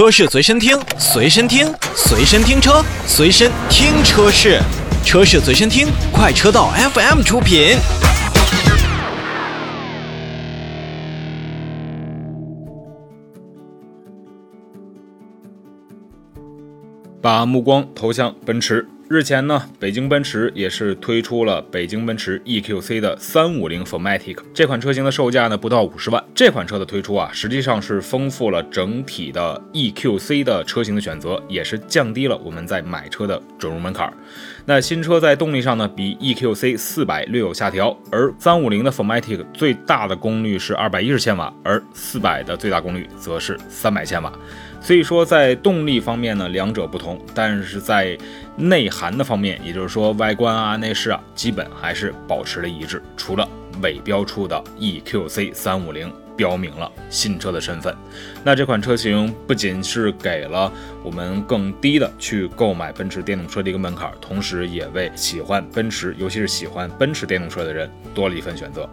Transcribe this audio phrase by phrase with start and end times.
[0.00, 4.58] 车市随身听，随身听，随身听车，随身听车市，
[5.04, 7.76] 车市随身听，快车道 FM 出品。
[17.20, 18.88] 把目光投向奔驰。
[19.12, 26.24] 日前呢，北京奔驰也是推出了北京奔驰 EQC 的三五零 Formatic 这款车型的售价呢不到五十万。
[26.32, 34.12] 这款车的推出啊，实际上是丰富了整体的 EQC 的车型的选择，也是降低了我们在买车的准入门槛。
[34.64, 44.32] 那新车在动力上呢，比 EQC 四百略有下调，而三五零的 Formatic 最大的功率是二百一十千瓦，而四百的最大功率则是三百千瓦。
[44.82, 48.16] 所以说，在动力方面呢，两者不同，但是在
[48.56, 53.48] 内涵谈的方面，也就是说外观啊、内饰啊，基本还是保持了一致，除了
[53.80, 57.96] 尾标处的 EQC 三五零标明了新车的身份。
[58.44, 60.70] 那这款车型不仅是给了
[61.02, 68.86] 我们更低的去购买奔驰电动车的一个门槛，同时也为喜欢奔驰，尤其是喜欢奔驰电动车的人多了一份选择。